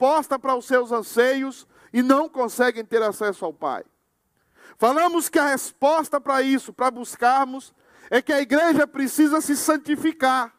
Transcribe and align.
resposta 0.00 0.38
para 0.38 0.56
os 0.56 0.64
seus 0.64 0.90
anseios 0.90 1.66
e 1.92 2.02
não 2.02 2.26
conseguem 2.26 2.82
ter 2.82 3.02
acesso 3.02 3.44
ao 3.44 3.52
Pai. 3.52 3.84
Falamos 4.78 5.28
que 5.28 5.38
a 5.38 5.48
resposta 5.48 6.18
para 6.18 6.40
isso, 6.40 6.72
para 6.72 6.90
buscarmos, 6.90 7.74
é 8.08 8.22
que 8.22 8.32
a 8.32 8.40
igreja 8.40 8.86
precisa 8.86 9.42
se 9.42 9.54
santificar. 9.54 10.54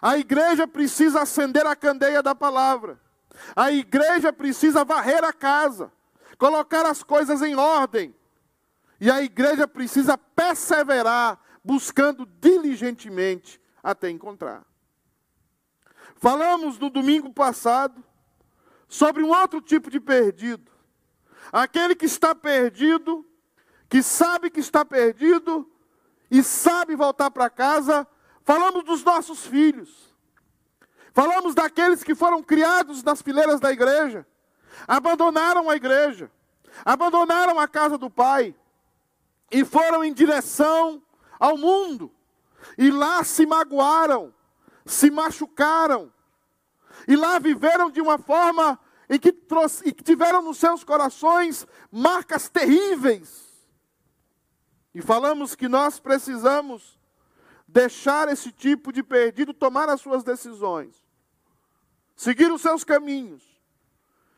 A 0.00 0.16
igreja 0.16 0.68
precisa 0.68 1.22
acender 1.22 1.66
a 1.66 1.74
candeia 1.74 2.22
da 2.22 2.32
palavra. 2.32 3.00
A 3.56 3.72
igreja 3.72 4.32
precisa 4.32 4.84
varrer 4.84 5.24
a 5.24 5.32
casa, 5.32 5.90
colocar 6.38 6.86
as 6.86 7.02
coisas 7.02 7.42
em 7.42 7.56
ordem. 7.56 8.14
E 9.00 9.10
a 9.10 9.20
igreja 9.20 9.66
precisa 9.66 10.16
perseverar, 10.16 11.40
buscando 11.64 12.24
diligentemente 12.24 13.60
até 13.82 14.08
encontrar. 14.10 14.64
Falamos 16.14 16.78
no 16.78 16.88
domingo 16.88 17.32
passado 17.32 18.02
sobre 18.94 19.24
um 19.24 19.30
outro 19.30 19.60
tipo 19.60 19.90
de 19.90 19.98
perdido. 19.98 20.70
Aquele 21.52 21.96
que 21.96 22.06
está 22.06 22.32
perdido, 22.32 23.26
que 23.88 24.00
sabe 24.04 24.48
que 24.50 24.60
está 24.60 24.84
perdido 24.84 25.68
e 26.30 26.44
sabe 26.44 26.94
voltar 26.94 27.28
para 27.32 27.50
casa. 27.50 28.06
Falamos 28.44 28.84
dos 28.84 29.02
nossos 29.02 29.44
filhos. 29.44 30.14
Falamos 31.12 31.56
daqueles 31.56 32.04
que 32.04 32.14
foram 32.14 32.40
criados 32.40 33.02
nas 33.02 33.20
fileiras 33.20 33.58
da 33.58 33.72
igreja, 33.72 34.24
abandonaram 34.86 35.68
a 35.68 35.74
igreja, 35.74 36.30
abandonaram 36.84 37.58
a 37.58 37.66
casa 37.66 37.98
do 37.98 38.08
Pai 38.08 38.54
e 39.50 39.64
foram 39.64 40.04
em 40.04 40.12
direção 40.12 41.02
ao 41.40 41.58
mundo. 41.58 42.12
E 42.78 42.92
lá 42.92 43.24
se 43.24 43.44
magoaram, 43.44 44.32
se 44.86 45.10
machucaram, 45.10 46.12
e 47.08 47.16
lá 47.16 47.38
viveram 47.38 47.90
de 47.90 48.00
uma 48.00 48.18
forma 48.18 48.78
em 49.08 49.18
que, 49.18 49.32
trouxe, 49.32 49.92
que 49.92 50.02
tiveram 50.02 50.42
nos 50.42 50.58
seus 50.58 50.82
corações 50.82 51.66
marcas 51.90 52.48
terríveis. 52.48 53.44
E 54.94 55.02
falamos 55.02 55.54
que 55.54 55.68
nós 55.68 55.98
precisamos 55.98 56.98
deixar 57.66 58.28
esse 58.28 58.52
tipo 58.52 58.92
de 58.92 59.02
perdido 59.02 59.52
tomar 59.52 59.88
as 59.88 60.00
suas 60.00 60.22
decisões, 60.22 60.94
seguir 62.14 62.50
os 62.52 62.62
seus 62.62 62.84
caminhos, 62.84 63.42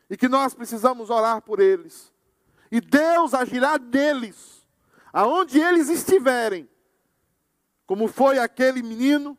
e 0.09 0.17
que 0.17 0.27
nós 0.27 0.53
precisamos 0.53 1.09
orar 1.09 1.41
por 1.41 1.59
eles. 1.59 2.11
E 2.71 2.81
Deus 2.81 3.33
agirá 3.33 3.77
neles, 3.77 4.67
aonde 5.13 5.59
eles 5.59 5.89
estiverem, 5.89 6.67
como 7.85 8.07
foi 8.07 8.39
aquele 8.39 8.81
menino 8.81 9.37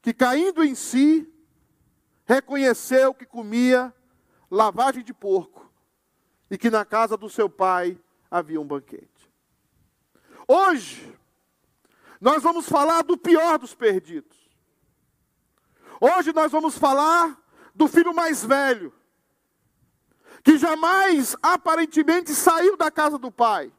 que 0.00 0.14
caindo 0.14 0.64
em 0.64 0.74
si, 0.74 1.30
reconheceu 2.24 3.12
que 3.12 3.26
comia 3.26 3.94
lavagem 4.50 5.04
de 5.04 5.14
porco 5.14 5.70
e 6.50 6.58
que 6.58 6.70
na 6.70 6.84
casa 6.84 7.16
do 7.16 7.28
seu 7.28 7.48
pai 7.48 7.98
havia 8.30 8.60
um 8.60 8.66
banquete. 8.66 9.30
Hoje, 10.48 11.16
nós 12.20 12.42
vamos 12.42 12.68
falar 12.68 13.02
do 13.02 13.16
pior 13.16 13.58
dos 13.58 13.74
perdidos. 13.74 14.36
Hoje 16.00 16.32
nós 16.32 16.50
vamos 16.50 16.76
falar 16.76 17.38
do 17.74 17.86
filho 17.86 18.14
mais 18.14 18.44
velho, 18.44 18.92
que 20.42 20.58
jamais 20.58 21.36
aparentemente 21.42 22.34
saiu 22.34 22.76
da 22.76 22.90
casa 22.90 23.18
do 23.18 23.30
pai, 23.30 23.72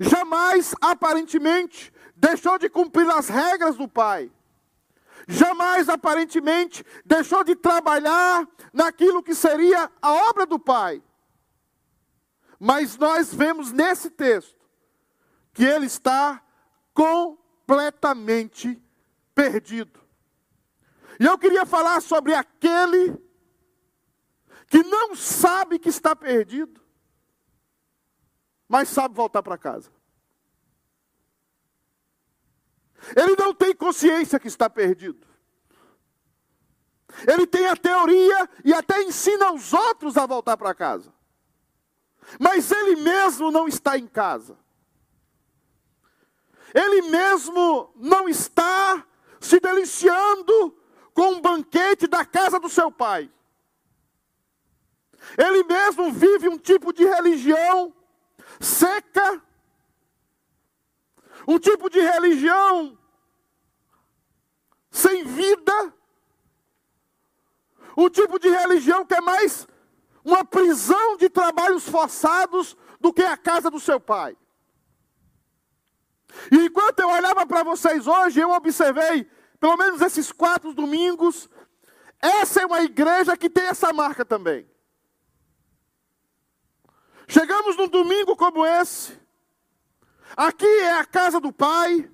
jamais 0.00 0.74
aparentemente 0.80 1.92
deixou 2.16 2.58
de 2.58 2.68
cumprir 2.68 3.08
as 3.08 3.28
regras 3.28 3.76
do 3.76 3.88
pai 3.88 4.30
jamais 5.28 5.88
aparentemente 5.88 6.84
deixou 7.04 7.44
de 7.44 7.54
trabalhar 7.54 8.48
naquilo 8.72 9.22
que 9.22 9.34
seria 9.34 9.90
a 10.00 10.12
obra 10.30 10.46
do 10.46 10.58
Pai. 10.58 11.02
Mas 12.58 12.96
nós 12.96 13.34
vemos 13.34 13.72
nesse 13.72 14.10
texto 14.10 14.60
que 15.52 15.64
ele 15.64 15.86
está 15.86 16.42
completamente 16.94 18.80
perdido. 19.34 20.00
E 21.18 21.24
eu 21.24 21.38
queria 21.38 21.66
falar 21.66 22.00
sobre 22.00 22.34
aquele 22.34 23.16
que 24.68 24.82
não 24.82 25.14
sabe 25.14 25.78
que 25.78 25.88
está 25.88 26.16
perdido, 26.16 26.80
mas 28.68 28.88
sabe 28.88 29.14
voltar 29.14 29.42
para 29.42 29.58
casa. 29.58 29.92
Ele 33.16 33.34
não 33.36 33.54
tem 33.54 33.74
consciência 33.74 34.38
que 34.38 34.48
está 34.48 34.70
perdido. 34.70 35.26
Ele 37.26 37.46
tem 37.46 37.66
a 37.66 37.76
teoria 37.76 38.48
e 38.64 38.72
até 38.72 39.02
ensina 39.02 39.52
os 39.52 39.72
outros 39.72 40.16
a 40.16 40.26
voltar 40.26 40.56
para 40.56 40.74
casa. 40.74 41.12
Mas 42.38 42.70
ele 42.70 42.96
mesmo 42.96 43.50
não 43.50 43.68
está 43.68 43.98
em 43.98 44.06
casa. 44.06 44.56
Ele 46.74 47.02
mesmo 47.02 47.92
não 47.96 48.28
está 48.28 49.04
se 49.40 49.60
deliciando 49.60 50.76
com 51.12 51.32
um 51.32 51.40
banquete 51.40 52.06
da 52.06 52.24
casa 52.24 52.58
do 52.58 52.68
seu 52.68 52.90
pai. 52.90 53.30
Ele 55.36 55.62
mesmo 55.64 56.10
vive 56.10 56.48
um 56.48 56.58
tipo 56.58 56.92
de 56.92 57.04
religião 57.04 57.94
seca, 58.60 59.42
um 61.46 61.58
tipo 61.58 61.88
de 61.90 62.00
religião 62.00 62.98
sem 64.90 65.24
vida, 65.24 65.94
um 67.96 68.08
tipo 68.08 68.38
de 68.38 68.48
religião 68.48 69.04
que 69.04 69.14
é 69.14 69.20
mais 69.20 69.66
uma 70.24 70.44
prisão 70.44 71.16
de 71.16 71.28
trabalhos 71.28 71.88
forçados 71.88 72.76
do 73.00 73.12
que 73.12 73.22
a 73.22 73.36
casa 73.36 73.70
do 73.70 73.80
seu 73.80 73.98
pai. 73.98 74.36
E 76.50 76.66
enquanto 76.66 77.00
eu 77.00 77.08
olhava 77.10 77.46
para 77.46 77.62
vocês 77.62 78.06
hoje, 78.06 78.40
eu 78.40 78.50
observei, 78.50 79.24
pelo 79.58 79.76
menos 79.76 80.00
esses 80.00 80.32
quatro 80.32 80.72
domingos, 80.72 81.48
essa 82.20 82.62
é 82.62 82.66
uma 82.66 82.82
igreja 82.82 83.36
que 83.36 83.50
tem 83.50 83.64
essa 83.64 83.92
marca 83.92 84.24
também. 84.24 84.70
Chegamos 87.26 87.76
num 87.76 87.88
domingo 87.88 88.36
como 88.36 88.64
esse, 88.64 89.18
Aqui 90.36 90.66
é 90.66 90.98
a 90.98 91.04
casa 91.04 91.40
do 91.40 91.52
Pai. 91.52 92.10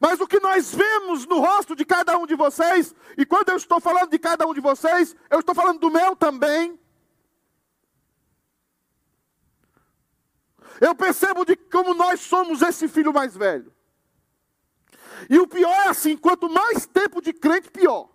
Mas 0.00 0.20
o 0.20 0.26
que 0.26 0.38
nós 0.40 0.74
vemos 0.74 1.26
no 1.26 1.40
rosto 1.40 1.74
de 1.74 1.84
cada 1.84 2.16
um 2.16 2.26
de 2.26 2.34
vocês, 2.34 2.94
e 3.16 3.26
quando 3.26 3.48
eu 3.48 3.56
estou 3.56 3.80
falando 3.80 4.10
de 4.10 4.18
cada 4.18 4.46
um 4.46 4.54
de 4.54 4.60
vocês, 4.60 5.16
eu 5.28 5.40
estou 5.40 5.54
falando 5.54 5.80
do 5.80 5.90
meu 5.90 6.14
também. 6.14 6.78
Eu 10.80 10.94
percebo 10.94 11.44
de 11.44 11.56
como 11.56 11.94
nós 11.94 12.20
somos 12.20 12.62
esse 12.62 12.88
filho 12.88 13.12
mais 13.12 13.36
velho. 13.36 13.74
E 15.28 15.38
o 15.38 15.46
pior 15.46 15.72
é 15.86 15.88
assim: 15.88 16.16
quanto 16.16 16.48
mais 16.48 16.86
tempo 16.86 17.20
de 17.20 17.32
crente, 17.32 17.70
pior. 17.70 18.08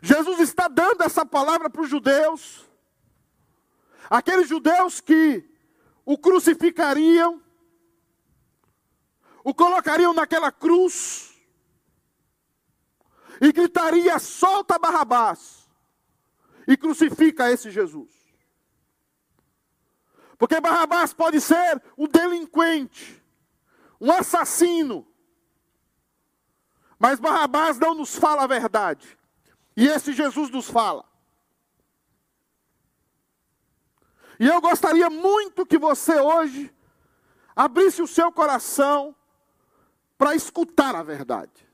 Jesus 0.00 0.40
está 0.40 0.68
dando 0.68 1.02
essa 1.02 1.24
palavra 1.26 1.68
para 1.68 1.82
os 1.82 1.88
judeus. 1.88 2.68
Aqueles 4.10 4.48
judeus 4.48 5.00
que 5.00 5.48
o 6.04 6.18
crucificariam, 6.18 7.42
o 9.42 9.54
colocariam 9.54 10.12
naquela 10.12 10.52
cruz 10.52 11.34
e 13.40 13.52
gritaria: 13.52 14.18
solta 14.18 14.78
Barrabás 14.78 15.68
e 16.66 16.76
crucifica 16.76 17.50
esse 17.50 17.70
Jesus. 17.70 18.12
Porque 20.38 20.60
Barrabás 20.60 21.12
pode 21.12 21.40
ser 21.40 21.82
um 21.96 22.08
delinquente, 22.08 23.22
um 24.00 24.10
assassino, 24.12 25.06
mas 26.98 27.20
Barrabás 27.20 27.78
não 27.78 27.94
nos 27.94 28.16
fala 28.16 28.44
a 28.44 28.46
verdade, 28.46 29.16
e 29.76 29.86
esse 29.86 30.12
Jesus 30.12 30.50
nos 30.50 30.68
fala. 30.68 31.13
E 34.38 34.46
eu 34.46 34.60
gostaria 34.60 35.08
muito 35.08 35.64
que 35.64 35.78
você 35.78 36.20
hoje 36.20 36.74
abrisse 37.54 38.02
o 38.02 38.06
seu 38.06 38.32
coração 38.32 39.14
para 40.18 40.34
escutar 40.34 40.94
a 40.94 41.02
verdade. 41.02 41.68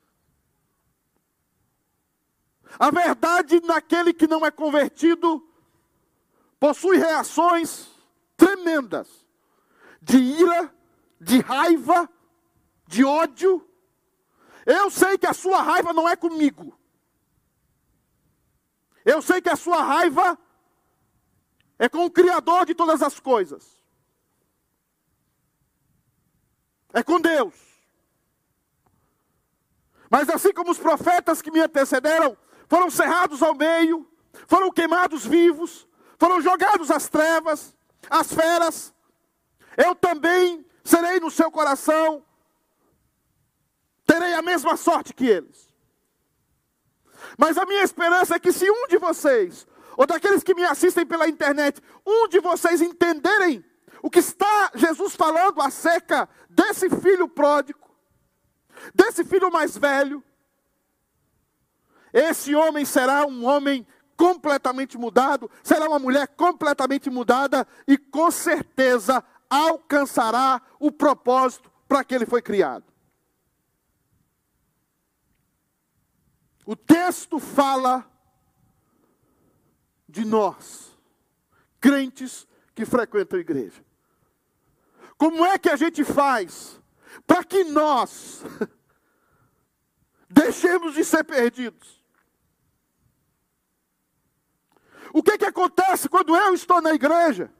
A 2.79 2.91
verdade 2.91 3.61
naquele 3.61 4.13
que 4.13 4.27
não 4.27 4.45
é 4.45 4.51
convertido 4.51 5.47
possui 6.59 6.99
reações 6.99 7.89
tremendas 8.37 9.09
de 10.01 10.19
ira, 10.19 10.73
de 11.21 11.41
raiva, 11.41 12.09
de 12.87 13.05
ódio. 13.05 13.67
Eu 14.65 14.91
sei 14.91 15.19
que 15.19 15.27
a 15.27 15.35
sua 15.35 15.63
raiva 15.63 15.93
não 15.93 16.09
é 16.09 16.15
comigo. 16.15 16.79
Eu 19.05 19.23
sei 19.23 19.41
que 19.41 19.49
a 19.49 19.57
sua 19.57 19.83
raiva 19.83 20.39
é 21.81 21.89
com 21.89 22.05
o 22.05 22.11
Criador 22.11 22.67
de 22.67 22.75
todas 22.75 23.03
as 23.03 23.19
coisas. 23.19 23.75
É 26.93 27.03
com 27.03 27.19
Deus. 27.19 27.55
Mas 30.11 30.29
assim 30.29 30.53
como 30.53 30.71
os 30.71 30.79
profetas 30.79 31.41
que 31.41 31.51
me 31.51 31.59
antecederam 31.59 32.37
foram 32.69 32.91
cerrados 32.91 33.43
ao 33.43 33.55
meio, 33.55 34.07
foram 34.47 34.71
queimados 34.71 35.25
vivos, 35.25 35.89
foram 36.19 36.43
jogados 36.43 36.91
às 36.91 37.09
trevas, 37.09 37.75
às 38.11 38.31
feras, 38.31 38.93
eu 39.75 39.95
também 39.95 40.67
serei 40.85 41.19
no 41.19 41.31
seu 41.31 41.51
coração, 41.51 42.23
terei 44.05 44.35
a 44.35 44.43
mesma 44.43 44.77
sorte 44.77 45.15
que 45.15 45.27
eles. 45.27 45.73
Mas 47.39 47.57
a 47.57 47.65
minha 47.65 47.83
esperança 47.83 48.37
é 48.37 48.39
que 48.39 48.53
se 48.53 48.71
um 48.71 48.87
de 48.87 48.99
vocês, 48.99 49.67
ou 50.01 50.07
daqueles 50.07 50.43
que 50.43 50.55
me 50.55 50.65
assistem 50.65 51.05
pela 51.05 51.29
internet, 51.29 51.79
um 52.07 52.27
de 52.27 52.41
vocês 52.41 52.81
entenderem 52.81 53.63
o 54.03 54.09
que 54.09 54.21
está 54.21 54.71
Jesus 54.75 55.15
falando 55.15 55.61
acerca 55.61 56.27
desse 56.49 56.89
filho 56.89 57.29
pródigo, 57.29 57.87
desse 58.95 59.23
filho 59.23 59.53
mais 59.53 59.77
velho, 59.77 60.25
esse 62.15 62.55
homem 62.55 62.87
será 62.87 63.27
um 63.27 63.45
homem 63.45 63.87
completamente 64.17 64.97
mudado, 64.97 65.51
será 65.63 65.87
uma 65.87 65.99
mulher 65.99 66.29
completamente 66.29 67.11
mudada 67.11 67.69
e 67.87 67.99
com 67.99 68.31
certeza 68.31 69.23
alcançará 69.51 70.63
o 70.79 70.91
propósito 70.91 71.71
para 71.87 72.03
que 72.03 72.15
ele 72.15 72.25
foi 72.25 72.41
criado. 72.41 72.87
O 76.65 76.75
texto 76.75 77.39
fala 77.39 78.10
de 80.11 80.25
nós, 80.25 80.97
crentes 81.81 82.47
que 82.75 82.85
frequentam 82.85 83.39
a 83.39 83.41
igreja. 83.41 83.85
Como 85.17 85.45
é 85.45 85.59
que 85.59 85.71
a 85.71 85.77
gente 85.77 86.05
faz 86.05 86.81
para 87.27 87.45
que 87.45 87.65
nós 87.65 88.43
deixemos 90.29 90.95
de 90.95 91.05
ser 91.05 91.25
perdidos? 91.25 92.01
O 95.13 95.23
que, 95.23 95.39
que 95.39 95.45
acontece 95.45 96.09
quando 96.09 96.37
eu 96.37 96.55
estou 96.55 96.81
na 96.81 96.93
igreja 96.95 97.53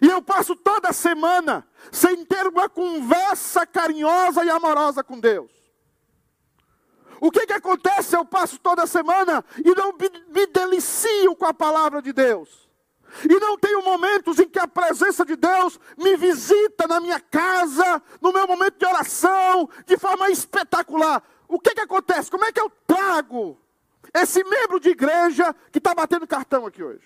e 0.00 0.06
eu 0.06 0.22
passo 0.22 0.54
toda 0.54 0.92
semana 0.92 1.66
sem 1.90 2.24
ter 2.24 2.46
uma 2.46 2.68
conversa 2.68 3.66
carinhosa 3.66 4.44
e 4.44 4.50
amorosa 4.50 5.02
com 5.02 5.18
Deus? 5.18 5.59
O 7.20 7.30
que, 7.30 7.46
que 7.46 7.52
acontece 7.52 8.16
eu 8.16 8.24
passo 8.24 8.58
toda 8.58 8.86
semana 8.86 9.44
e 9.62 9.74
não 9.74 9.92
me, 9.92 10.08
me 10.28 10.46
delicio 10.46 11.36
com 11.36 11.44
a 11.44 11.52
palavra 11.52 12.00
de 12.00 12.12
Deus? 12.12 12.70
E 13.28 13.40
não 13.40 13.58
tenho 13.58 13.84
momentos 13.84 14.38
em 14.38 14.48
que 14.48 14.58
a 14.58 14.66
presença 14.66 15.24
de 15.24 15.36
Deus 15.36 15.78
me 15.98 16.16
visita 16.16 16.86
na 16.86 16.98
minha 16.98 17.20
casa, 17.20 18.02
no 18.22 18.32
meu 18.32 18.46
momento 18.46 18.78
de 18.78 18.86
oração, 18.86 19.68
de 19.86 19.98
forma 19.98 20.30
espetacular. 20.30 21.22
O 21.46 21.60
que, 21.60 21.74
que 21.74 21.80
acontece? 21.80 22.30
Como 22.30 22.44
é 22.44 22.52
que 22.52 22.60
eu 22.60 22.70
trago 22.86 23.60
esse 24.14 24.42
membro 24.44 24.80
de 24.80 24.90
igreja 24.90 25.54
que 25.70 25.78
está 25.78 25.94
batendo 25.94 26.26
cartão 26.26 26.64
aqui 26.64 26.82
hoje? 26.82 27.04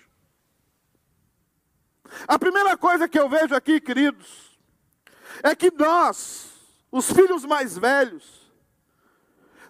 A 2.27 2.39
primeira 2.39 2.77
coisa 2.77 3.09
que 3.09 3.19
eu 3.19 3.27
vejo 3.27 3.55
aqui, 3.55 3.81
queridos, 3.81 4.57
é 5.43 5.55
que 5.55 5.71
nós, 5.71 6.51
os 6.91 7.11
filhos 7.11 7.43
mais 7.43 7.77
velhos, 7.77 8.44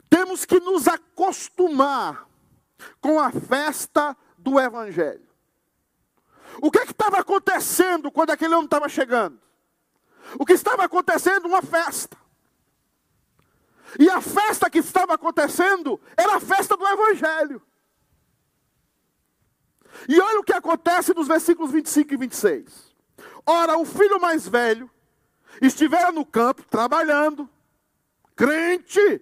temos 0.10 0.46
que 0.46 0.60
nos 0.60 0.88
acostumar 0.88 2.28
com 3.02 3.20
a 3.20 3.32
festa 3.32 4.16
do 4.38 4.60
Evangelho. 4.60 5.26
O 6.62 6.72
que 6.72 6.80
estava 6.80 7.20
acontecendo 7.20 8.12
quando 8.12 8.32
aquele 8.32 8.54
homem 8.54 8.66
estava 8.66 8.88
chegando? 8.88 9.40
O 10.40 10.46
que 10.46 10.54
estava 10.54 10.84
acontecendo? 10.84 11.48
Uma 11.48 11.62
festa. 11.62 12.18
E 14.00 14.10
a 14.10 14.22
festa 14.22 14.70
que 14.70 14.80
estava 14.80 15.14
acontecendo 15.14 16.00
era 16.18 16.36
a 16.36 16.40
festa 16.40 16.76
do 16.76 16.88
Evangelho. 16.88 17.62
E 20.10 20.20
olha 20.20 20.40
o 20.40 20.44
que 20.44 20.54
acontece 20.54 21.14
nos 21.14 21.28
versículos 21.28 21.72
25 21.72 22.14
e 22.14 22.18
26. 22.18 22.96
Ora, 23.46 23.78
o 23.78 23.86
filho 23.86 24.20
mais 24.20 24.48
velho 24.48 24.90
estivera 25.62 26.12
no 26.12 26.26
campo 26.26 26.64
trabalhando, 26.64 27.50
crente, 28.36 29.22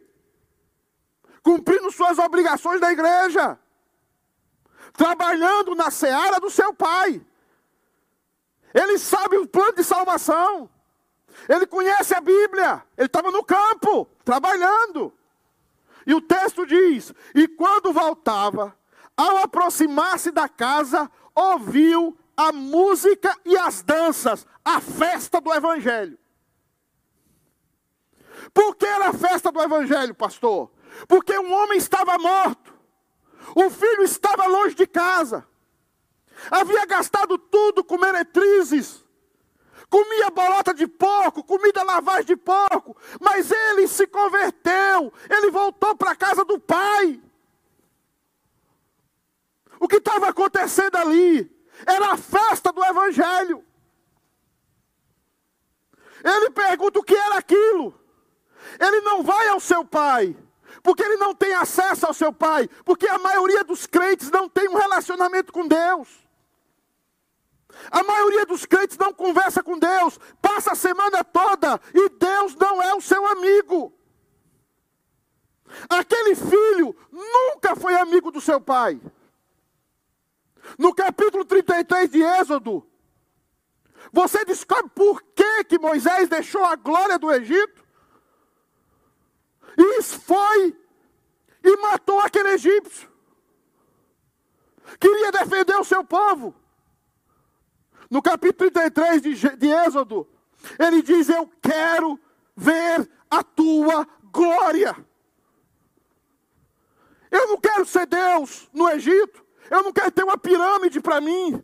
cumprindo 1.43 1.91
suas 1.91 2.17
obrigações 2.17 2.79
da 2.79 2.91
igreja 2.91 3.59
trabalhando 4.93 5.75
na 5.75 5.91
seara 5.91 6.39
do 6.39 6.49
seu 6.49 6.73
pai. 6.73 7.21
Ele 8.73 8.97
sabe 8.97 9.37
o 9.37 9.47
plano 9.47 9.73
de 9.73 9.83
salvação. 9.83 10.69
Ele 11.49 11.65
conhece 11.65 12.13
a 12.13 12.21
Bíblia. 12.21 12.83
Ele 12.95 13.07
estava 13.07 13.31
no 13.31 13.43
campo, 13.43 14.07
trabalhando. 14.23 15.13
E 16.05 16.13
o 16.13 16.21
texto 16.21 16.65
diz: 16.65 17.13
E 17.33 17.47
quando 17.47 17.91
voltava, 17.91 18.77
ao 19.17 19.37
aproximar-se 19.37 20.31
da 20.31 20.47
casa, 20.47 21.09
ouviu 21.35 22.17
a 22.35 22.51
música 22.51 23.35
e 23.45 23.57
as 23.57 23.83
danças, 23.83 24.45
a 24.63 24.79
festa 24.79 25.39
do 25.41 25.53
Evangelho. 25.53 26.17
Por 28.53 28.75
que 28.75 28.85
era 28.85 29.09
a 29.09 29.13
festa 29.13 29.51
do 29.51 29.61
Evangelho, 29.61 30.13
pastor? 30.13 30.71
Porque 31.07 31.37
um 31.37 31.53
homem 31.53 31.77
estava 31.77 32.17
morto. 32.17 32.73
O 33.55 33.69
filho 33.69 34.03
estava 34.03 34.45
longe 34.47 34.75
de 34.75 34.87
casa. 34.87 35.45
Havia 36.49 36.85
gastado 36.85 37.37
tudo 37.37 37.83
com 37.83 37.97
meretrizes. 37.97 39.03
Comia 39.89 40.31
bolota 40.31 40.73
de 40.73 40.87
porco, 40.87 41.43
comida 41.43 41.83
lavagem 41.83 42.25
de 42.25 42.35
porco. 42.35 42.95
Mas 43.19 43.51
ele 43.51 43.87
se 43.87 44.07
converteu. 44.07 45.13
Ele 45.29 45.51
voltou 45.51 45.95
para 45.95 46.11
a 46.11 46.15
casa 46.15 46.43
do 46.43 46.59
pai. 46.59 47.21
O 49.79 49.87
que 49.87 49.97
estava 49.97 50.29
acontecendo 50.29 50.95
ali 50.95 51.51
era 51.85 52.13
a 52.13 52.17
festa 52.17 52.71
do 52.71 52.83
evangelho. 52.83 53.63
Ele 56.23 56.49
pergunta 56.51 56.99
o 56.99 57.03
que 57.03 57.15
era 57.15 57.37
aquilo. 57.37 57.99
Ele 58.79 59.01
não 59.01 59.23
vai 59.23 59.49
ao 59.49 59.59
seu 59.59 59.83
pai 59.83 60.35
porque 60.83 61.01
ele 61.01 61.15
não 61.15 61.33
tem 61.33 61.53
acesso 61.55 62.05
ao 62.05 62.13
seu 62.13 62.33
pai, 62.33 62.67
porque 62.83 63.07
a 63.07 63.17
maioria 63.17 63.63
dos 63.63 63.87
crentes 63.87 64.29
não 64.29 64.49
tem 64.49 64.67
um 64.67 64.77
relacionamento 64.77 65.53
com 65.53 65.65
Deus. 65.65 66.09
A 67.89 68.03
maioria 68.03 68.45
dos 68.45 68.65
crentes 68.65 68.97
não 68.97 69.13
conversa 69.13 69.63
com 69.63 69.79
Deus, 69.79 70.19
passa 70.41 70.73
a 70.73 70.75
semana 70.75 71.23
toda 71.23 71.79
e 71.93 72.09
Deus 72.09 72.55
não 72.55 72.81
é 72.83 72.93
o 72.93 73.01
seu 73.01 73.25
amigo. 73.25 73.93
Aquele 75.89 76.35
filho 76.35 76.95
nunca 77.11 77.75
foi 77.75 77.95
amigo 77.95 78.29
do 78.29 78.41
seu 78.41 78.61
pai. 78.61 79.01
No 80.77 80.93
capítulo 80.93 81.43
33 81.45 82.09
de 82.11 82.21
Êxodo, 82.21 82.87
você 84.11 84.45
descobre 84.45 84.91
por 84.93 85.21
que, 85.33 85.63
que 85.63 85.79
Moisés 85.79 86.29
deixou 86.29 86.63
a 86.63 86.75
glória 86.75 87.17
do 87.17 87.31
Egito. 87.31 87.82
E 89.77 90.01
foi 90.01 90.77
e 91.63 91.77
matou 91.77 92.19
aquele 92.19 92.49
egípcio. 92.49 93.11
Queria 94.99 95.31
defender 95.31 95.75
o 95.77 95.83
seu 95.83 96.03
povo. 96.03 96.53
No 98.09 98.21
capítulo 98.21 98.69
33 98.69 99.21
de, 99.21 99.57
de 99.57 99.67
Êxodo, 99.67 100.27
ele 100.77 101.01
diz: 101.01 101.29
Eu 101.29 101.49
quero 101.61 102.19
ver 102.55 103.09
a 103.29 103.43
tua 103.43 104.07
glória. 104.31 104.95
Eu 107.31 107.47
não 107.47 107.59
quero 107.59 107.85
ser 107.85 108.05
Deus 108.05 108.69
no 108.71 108.87
Egito. 108.89 109.43
Eu 109.69 109.81
não 109.81 109.91
quero 109.91 110.11
ter 110.11 110.23
uma 110.23 110.37
pirâmide 110.37 111.01
para 111.01 111.19
mim. 111.19 111.63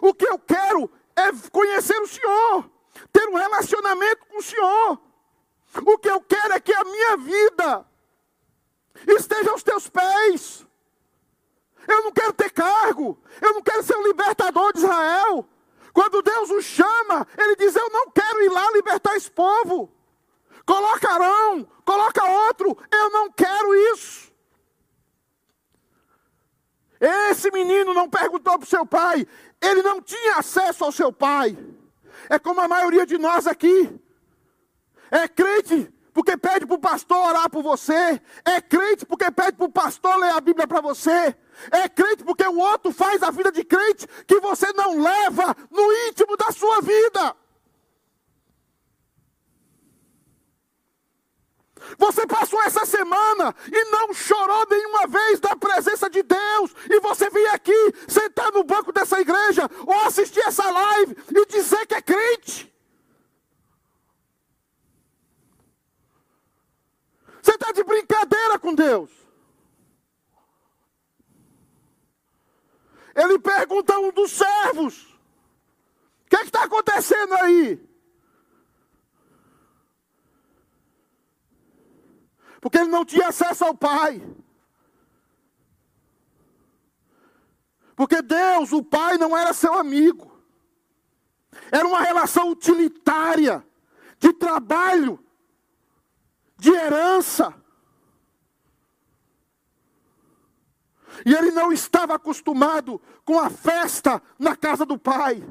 O 0.00 0.12
que 0.12 0.26
eu 0.26 0.38
quero 0.38 0.90
é 1.14 1.30
conhecer 1.50 1.96
o 2.00 2.06
Senhor, 2.06 2.70
ter 3.12 3.28
um 3.28 3.36
relacionamento 3.36 4.26
com 4.26 4.38
o 4.38 4.42
Senhor. 4.42 5.00
O 5.82 5.98
que 5.98 6.08
eu 6.08 6.20
quero 6.20 6.54
é 6.54 6.60
que 6.60 6.72
a 6.72 6.84
minha 6.84 7.16
vida 7.16 7.86
esteja 9.06 9.50
aos 9.50 9.62
teus 9.62 9.88
pés. 9.88 10.66
Eu 11.86 12.02
não 12.02 12.12
quero 12.12 12.32
ter 12.32 12.50
cargo, 12.50 13.18
eu 13.40 13.54
não 13.54 13.62
quero 13.62 13.82
ser 13.82 13.96
o 13.96 14.06
libertador 14.06 14.72
de 14.72 14.78
Israel. 14.78 15.46
Quando 15.92 16.22
Deus 16.22 16.50
o 16.50 16.62
chama, 16.62 17.26
ele 17.36 17.56
diz: 17.56 17.74
Eu 17.76 17.90
não 17.90 18.10
quero 18.10 18.42
ir 18.42 18.48
lá 18.48 18.70
libertar 18.72 19.16
esse 19.16 19.30
povo. 19.30 19.92
Coloca 20.66 21.10
Arão, 21.10 21.68
coloca 21.84 22.24
outro, 22.24 22.76
eu 22.90 23.10
não 23.10 23.30
quero 23.30 23.74
isso. 23.92 24.32
Esse 26.98 27.50
menino 27.50 27.92
não 27.92 28.08
perguntou 28.08 28.58
para 28.58 28.64
o 28.64 28.68
seu 28.68 28.86
pai, 28.86 29.26
ele 29.60 29.82
não 29.82 30.00
tinha 30.00 30.36
acesso 30.36 30.84
ao 30.84 30.92
seu 30.92 31.12
pai. 31.12 31.56
É 32.30 32.38
como 32.38 32.60
a 32.62 32.68
maioria 32.68 33.04
de 33.04 33.18
nós 33.18 33.46
aqui. 33.46 34.00
É 35.10 35.28
crente 35.28 35.92
porque 36.12 36.36
pede 36.36 36.64
para 36.64 36.76
o 36.76 36.80
pastor 36.80 37.18
orar 37.28 37.50
por 37.50 37.62
você. 37.62 38.20
É 38.44 38.60
crente 38.60 39.04
porque 39.04 39.30
pede 39.30 39.56
para 39.56 39.66
o 39.66 39.72
pastor 39.72 40.16
ler 40.16 40.30
a 40.30 40.40
Bíblia 40.40 40.66
para 40.66 40.80
você. 40.80 41.36
É 41.70 41.88
crente 41.88 42.22
porque 42.22 42.44
o 42.44 42.58
outro 42.58 42.92
faz 42.92 43.22
a 43.22 43.30
vida 43.30 43.50
de 43.50 43.64
crente 43.64 44.06
que 44.26 44.40
você 44.40 44.72
não 44.72 45.00
leva 45.00 45.56
no 45.70 45.92
íntimo 46.08 46.36
da 46.36 46.52
sua 46.52 46.80
vida. 46.80 47.36
Você 51.98 52.26
passou 52.26 52.62
essa 52.62 52.86
semana 52.86 53.54
e 53.70 53.84
não 53.90 54.12
chorou 54.14 54.66
nenhuma 54.70 55.06
vez 55.06 55.38
da 55.40 55.54
presença 55.54 56.08
de 56.08 56.22
Deus. 56.22 56.74
E 56.88 57.00
você 57.00 57.28
vem 57.28 57.46
aqui, 57.48 57.94
sentar 58.08 58.50
no 58.52 58.64
banco 58.64 58.92
dessa 58.92 59.20
igreja, 59.20 59.68
ou 59.86 60.00
assistir 60.00 60.40
essa 60.40 60.68
live 60.70 61.16
e 61.30 61.46
dizer 61.46 61.86
que 61.86 61.94
é 61.94 62.02
crente. 62.02 62.73
Você 67.44 67.52
está 67.52 67.72
de 67.72 67.84
brincadeira 67.84 68.58
com 68.58 68.74
Deus. 68.74 69.10
Ele 73.14 73.38
pergunta 73.38 73.92
a 73.92 73.98
um 73.98 74.10
dos 74.10 74.30
servos: 74.30 75.04
O 76.24 76.30
que 76.30 76.36
é 76.36 76.42
está 76.42 76.64
acontecendo 76.64 77.34
aí? 77.34 77.86
Porque 82.62 82.78
ele 82.78 82.88
não 82.88 83.04
tinha 83.04 83.28
acesso 83.28 83.62
ao 83.62 83.74
Pai. 83.74 84.26
Porque 87.94 88.22
Deus, 88.22 88.72
o 88.72 88.82
Pai, 88.82 89.18
não 89.18 89.36
era 89.36 89.52
seu 89.52 89.74
amigo. 89.74 90.32
Era 91.70 91.86
uma 91.86 92.00
relação 92.00 92.48
utilitária, 92.48 93.62
de 94.18 94.32
trabalho, 94.32 95.22
de 96.64 96.70
herança. 96.70 97.54
E 101.26 101.34
ele 101.34 101.50
não 101.50 101.70
estava 101.70 102.14
acostumado 102.14 103.00
com 103.24 103.38
a 103.38 103.50
festa 103.50 104.20
na 104.38 104.56
casa 104.56 104.86
do 104.86 104.98
pai. 104.98 105.46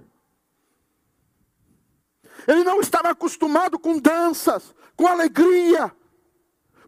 Ele 2.48 2.63
não 2.63 2.82
estava 2.82 3.12
acostumado 3.12 3.77
com 3.77 4.00
danças, 4.00 4.74
com 4.96 5.08
alegria, 5.08 5.96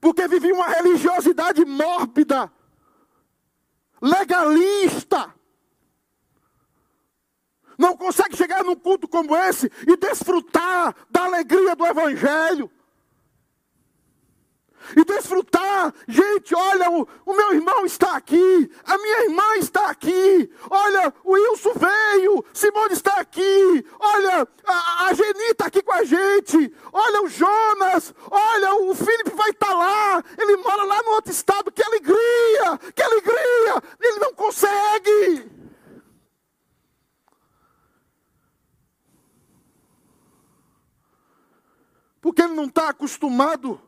porque 0.02 0.28
vivia 0.28 0.54
uma 0.54 0.68
religiosidade 0.68 1.64
mórbida, 1.64 2.52
legalista. 4.02 5.34
Não 7.78 7.96
consegue 7.96 8.36
chegar 8.36 8.64
num 8.64 8.76
culto 8.76 9.08
como 9.08 9.36
esse 9.36 9.72
e 9.88 9.96
desfrutar 9.96 10.96
da 11.12 11.26
alegria 11.26 11.76
do 11.76 11.86
Evangelho 11.86 12.72
e 14.96 15.04
desfrutar. 15.06 15.94
Gente, 16.08 16.54
olha, 16.56 16.90
o, 16.92 17.08
o, 17.26 17.34
meu 17.34 17.54
irmão 17.54 17.86
está 17.86 18.16
aqui, 18.16 18.70
a 18.86 18.98
minha 18.98 19.24
irmã 19.24 19.56
está 19.58 19.90
aqui, 19.90 20.50
olha, 20.70 21.14
o 21.24 21.34
Wilson 21.34 21.74
veio, 21.74 22.46
Simone 22.54 22.94
está 22.94 23.20
aqui, 23.20 23.86
olha, 24.00 24.48
a, 24.66 25.06
a 25.06 25.14
Geni 25.14 25.52
está 25.52 25.68
aqui 25.68 25.82
com 25.82 25.94
a 25.94 26.04
gente, 26.04 26.74
olha 26.92 27.24
o 27.24 27.30
Jonas, 27.30 28.14
olha, 28.30 28.76
o 28.76 28.96
Felipe 28.96 29.32
vai 29.32 29.50
estar 29.50 29.74
lá, 29.74 30.24
ele 30.38 30.58
mora 30.58 30.84
lá 30.84 31.02
no 31.04 31.12
outro 31.12 31.32
estado, 31.32 31.72
que 31.72 31.84
alegria, 31.84 32.80
que 32.94 33.02
alegria, 33.02 33.84
ele 34.02 34.20
não 34.20 34.34
consegue. 34.34 35.56
Porque 42.22 42.42
ele 42.42 42.56
não 42.56 42.66
está 42.66 42.90
acostumado 42.90 43.80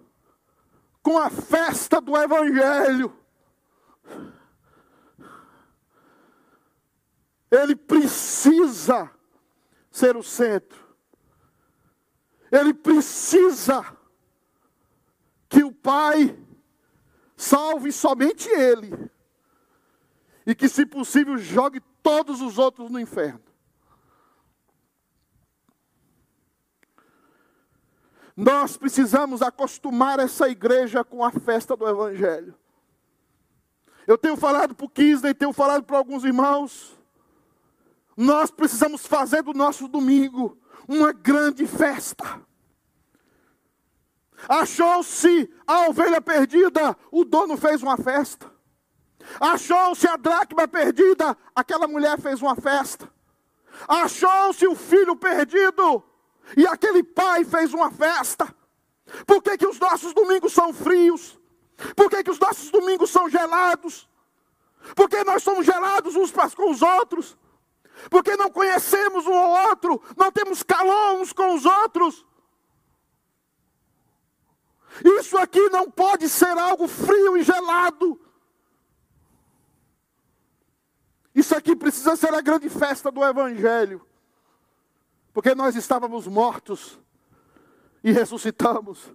com 1.07 1.17
a 1.17 1.29
festa 1.29 2.01
do 2.01 2.17
Evangelho. 2.17 3.17
Ele 7.49 7.77
precisa 7.77 9.09
ser 9.89 10.17
o 10.17 10.21
centro. 10.21 10.85
Ele 12.51 12.73
precisa 12.73 13.85
que 15.47 15.63
o 15.63 15.71
Pai 15.71 16.37
salve 17.37 17.93
somente 17.93 18.49
Ele. 18.49 19.09
E 20.45 20.53
que, 20.53 20.67
se 20.67 20.85
possível, 20.85 21.37
jogue 21.37 21.79
todos 22.03 22.41
os 22.41 22.57
outros 22.57 22.91
no 22.91 22.99
inferno. 22.99 23.41
Nós 28.37 28.77
precisamos 28.77 29.41
acostumar 29.41 30.19
essa 30.19 30.47
igreja 30.47 31.03
com 31.03 31.25
a 31.25 31.31
festa 31.31 31.75
do 31.75 31.89
Evangelho. 31.89 32.53
Eu 34.05 34.15
tenho 34.15 34.37
falado 34.37 34.75
para 34.75 34.85
o 34.85 34.89
Kisley, 34.89 35.33
tenho 35.33 35.51
falado 35.51 35.83
para 35.83 35.97
alguns 35.97 36.23
irmãos. 36.23 36.95
Nós 38.15 38.51
precisamos 38.51 39.07
fazer 39.07 39.41
do 39.41 39.53
nosso 39.53 39.87
domingo 39.87 40.55
uma 40.87 41.11
grande 41.11 41.65
festa. 41.65 42.39
Achou-se 44.47 45.51
a 45.65 45.87
ovelha 45.89 46.21
perdida, 46.21 46.95
o 47.11 47.25
dono 47.25 47.57
fez 47.57 47.81
uma 47.81 47.97
festa. 47.97 48.51
Achou-se 49.39 50.07
a 50.07 50.15
dracma 50.15 50.67
perdida, 50.67 51.35
aquela 51.55 51.87
mulher 51.87 52.21
fez 52.21 52.39
uma 52.39 52.55
festa. 52.55 53.11
Achou-se 53.87 54.67
o 54.67 54.75
filho 54.75 55.15
perdido, 55.15 56.03
e 56.55 56.65
aquele 56.65 57.03
pai 57.03 57.43
fez 57.43 57.73
uma 57.73 57.91
festa. 57.91 58.53
Por 59.25 59.41
que, 59.41 59.57
que 59.57 59.67
os 59.67 59.79
nossos 59.79 60.13
domingos 60.13 60.53
são 60.53 60.73
frios? 60.73 61.37
Por 61.95 62.09
que, 62.09 62.23
que 62.23 62.31
os 62.31 62.39
nossos 62.39 62.69
domingos 62.69 63.09
são 63.09 63.29
gelados? 63.29 64.09
Porque 64.95 65.23
nós 65.23 65.43
somos 65.43 65.65
gelados 65.65 66.15
uns 66.15 66.31
com 66.31 66.71
os 66.71 66.81
outros? 66.81 67.37
Porque 68.09 68.35
não 68.35 68.49
conhecemos 68.49 69.25
um 69.25 69.33
ao 69.33 69.69
outro, 69.69 70.01
não 70.15 70.31
temos 70.31 70.63
calor 70.63 71.19
uns 71.19 71.33
com 71.33 71.55
os 71.55 71.65
outros. 71.65 72.25
Isso 75.03 75.37
aqui 75.37 75.69
não 75.69 75.89
pode 75.89 76.29
ser 76.29 76.57
algo 76.57 76.87
frio 76.87 77.37
e 77.37 77.43
gelado. 77.43 78.19
Isso 81.35 81.55
aqui 81.55 81.75
precisa 81.75 82.15
ser 82.15 82.33
a 82.33 82.41
grande 82.41 82.69
festa 82.69 83.11
do 83.11 83.23
Evangelho 83.23 84.05
porque 85.37 85.53
nós 85.53 85.75
estávamos 85.75 86.25
mortos 86.25 86.97
e 88.03 88.11
ressuscitamos. 88.11 89.13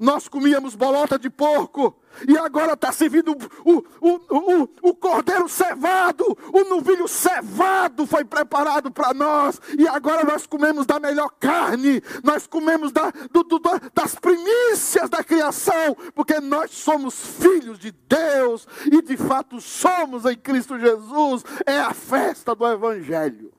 Nós 0.00 0.26
comíamos 0.26 0.74
bolota 0.74 1.18
de 1.18 1.28
porco 1.28 1.94
e 2.26 2.38
agora 2.38 2.72
está 2.72 2.90
servindo 2.90 3.36
o, 3.62 3.84
o, 4.00 4.08
o, 4.30 4.68
o, 4.80 4.94
cordeiro 4.94 5.46
cevado, 5.50 6.24
o 6.54 6.64
novilho 6.70 7.06
cevado 7.06 8.06
foi 8.06 8.24
preparado 8.24 8.90
para 8.90 9.12
nós 9.12 9.60
e 9.78 9.86
agora 9.86 10.24
nós 10.24 10.46
comemos 10.46 10.86
da 10.86 10.98
melhor 10.98 11.28
carne, 11.38 12.02
nós 12.24 12.46
comemos 12.46 12.90
da, 12.90 13.10
do, 13.30 13.42
do, 13.42 13.60
das 13.92 14.14
primícias 14.14 15.10
da 15.10 15.22
criação, 15.22 15.94
porque 16.14 16.40
nós 16.40 16.70
somos 16.70 17.14
filhos 17.14 17.78
de 17.78 17.92
Deus 17.92 18.66
e 18.90 19.02
de 19.02 19.18
fato 19.18 19.60
somos 19.60 20.24
em 20.24 20.34
Cristo 20.34 20.78
Jesus. 20.78 21.44
É 21.66 21.78
a 21.78 21.92
festa 21.92 22.54
do 22.54 22.66
Evangelho. 22.66 23.51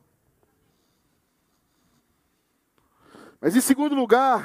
Mas 3.44 3.58
em 3.58 3.60
segundo 3.60 3.94
lugar, 3.94 4.42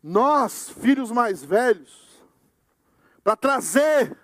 nós, 0.00 0.70
filhos 0.70 1.10
mais 1.10 1.42
velhos, 1.42 2.22
para 3.24 3.34
trazer 3.34 4.16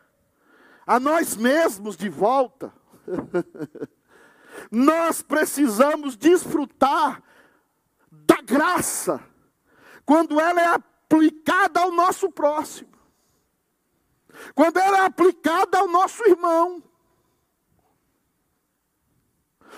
a 0.87 1.00
nós 1.00 1.35
mesmos 1.35 1.97
de 1.97 2.09
volta, 2.09 2.73
nós 4.71 5.23
precisamos 5.23 6.17
desfrutar 6.17 7.21
da 8.12 8.40
graça, 8.43 9.21
quando 10.07 10.38
ela 10.38 10.61
é 10.61 10.67
aplicada 10.67 11.81
ao 11.81 11.90
nosso 11.90 12.31
próximo, 12.31 12.93
quando 14.55 14.76
ela 14.76 14.99
é 14.99 15.05
aplicada 15.05 15.78
ao 15.78 15.88
nosso 15.88 16.23
irmão. 16.28 16.81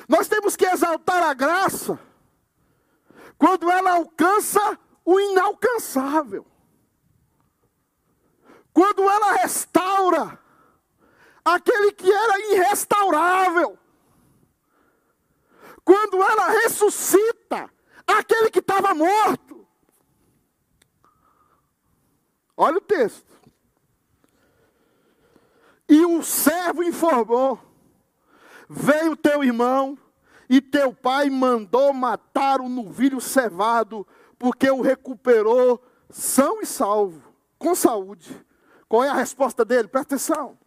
Nós 0.07 0.29
temos 0.29 0.55
que 0.55 0.67
exaltar 0.67 1.23
a 1.23 1.33
graça 1.33 2.10
quando 3.41 3.71
ela 3.71 3.93
alcança 3.93 4.79
o 5.03 5.19
inalcançável. 5.19 6.47
Quando 8.71 9.03
ela 9.09 9.33
restaura 9.33 10.39
aquele 11.43 11.91
que 11.93 12.13
era 12.13 12.39
irrestaurável. 12.53 13.79
Quando 15.83 16.23
ela 16.23 16.51
ressuscita 16.51 17.73
aquele 18.07 18.51
que 18.51 18.59
estava 18.59 18.93
morto. 18.93 19.67
Olha 22.55 22.77
o 22.77 22.83
texto. 22.83 23.41
E 25.89 26.05
o 26.05 26.23
servo 26.23 26.83
informou: 26.83 27.59
Veio 28.69 29.17
teu 29.17 29.43
irmão 29.43 29.99
e 30.51 30.61
teu 30.61 30.93
pai 30.93 31.31
mandou 31.31 31.95
matar 31.95 32.61
o 32.61 32.69
novilho 32.69 33.21
cevado, 33.21 34.05
porque 34.37 34.69
o 34.69 34.81
recuperou 34.81 35.81
são 36.11 36.61
e 36.61 36.67
salvo, 36.67 37.33
com 37.57 37.73
saúde. 37.73 38.45
Qual 38.89 39.05
é 39.05 39.09
a 39.09 39.15
resposta 39.15 39.65
dele? 39.65 39.87
Presta 39.87 40.17
atenção. 40.17 40.59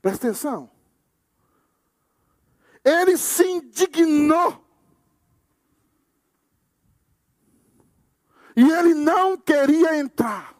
Presta 0.00 0.28
atenção. 0.28 0.70
Ele 2.82 3.18
se 3.18 3.44
indignou. 3.46 4.64
E 8.56 8.62
ele 8.62 8.94
não 8.94 9.36
queria 9.36 9.94
entrar. 9.94 10.56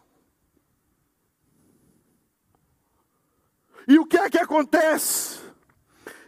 E 3.87 3.97
o 3.97 4.05
que 4.05 4.15
é 4.15 4.29
que 4.29 4.37
acontece? 4.37 5.48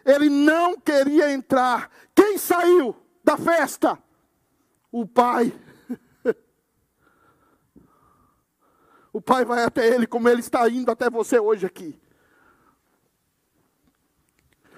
Ele 0.06 0.30
não 0.30 0.80
queria 0.80 1.32
entrar. 1.32 1.90
Quem 2.16 2.38
saiu 2.38 2.96
da 3.24 3.38
festa? 3.38 4.02
O 4.92 5.08
pai. 5.08 5.54
O 9.14 9.20
pai 9.20 9.44
vai 9.44 9.66
até 9.66 9.86
ele 9.86 10.08
como 10.08 10.30
ele 10.30 10.40
está 10.40 10.70
indo 10.70 10.90
até 10.90 11.10
você 11.10 11.38
hoje 11.38 11.66
aqui. 11.66 12.00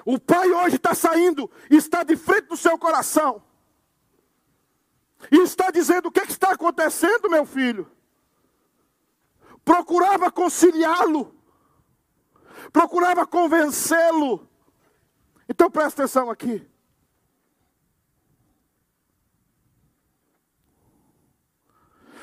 O 0.06 0.20
pai 0.20 0.52
hoje 0.52 0.76
está 0.76 0.94
saindo, 0.94 1.50
está 1.70 2.04
de 2.04 2.18
frente 2.18 2.48
do 2.48 2.58
seu 2.58 2.78
coração. 2.78 3.44
E 5.32 5.38
está 5.38 5.72
dizendo: 5.72 6.08
o 6.08 6.12
que, 6.12 6.20
é 6.20 6.26
que 6.26 6.32
está 6.32 6.52
acontecendo, 6.52 7.30
meu 7.30 7.46
filho? 7.46 7.90
Procurava 9.64 10.30
conciliá-lo, 10.30 11.34
procurava 12.72 13.26
convencê-lo. 13.26 14.50
Então 15.64 15.72
presta 15.72 16.04
atenção 16.04 16.30
aqui. 16.30 16.70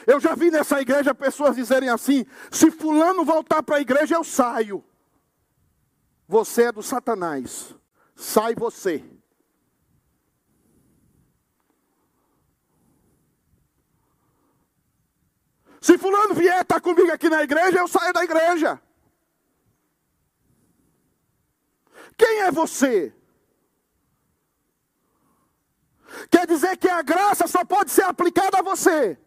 Eu 0.06 0.20
já 0.20 0.34
vi 0.34 0.50
nessa 0.50 0.78
igreja 0.78 1.14
pessoas 1.14 1.56
dizerem 1.56 1.88
assim: 1.88 2.26
se 2.50 2.70
Fulano 2.70 3.24
voltar 3.24 3.62
para 3.62 3.76
a 3.76 3.80
igreja, 3.80 4.14
eu 4.14 4.22
saio. 4.22 4.84
Você 6.28 6.64
é 6.64 6.72
do 6.72 6.82
Satanás. 6.82 7.74
Sai 8.14 8.54
você. 8.54 9.02
Se 15.80 15.96
fulano 15.96 16.34
vier 16.34 16.60
estar 16.60 16.74
tá 16.74 16.80
comigo 16.80 17.10
aqui 17.10 17.30
na 17.30 17.42
igreja, 17.42 17.78
eu 17.78 17.88
saio 17.88 18.12
da 18.12 18.22
igreja. 18.22 18.78
Quem 22.18 22.40
é 22.40 22.52
você? 22.52 23.14
Quer 26.30 26.46
dizer 26.46 26.76
que 26.76 26.88
a 26.88 27.02
graça 27.02 27.46
só 27.46 27.64
pode 27.64 27.90
ser 27.90 28.02
aplicada 28.02 28.58
a 28.58 28.62
você. 28.62 29.18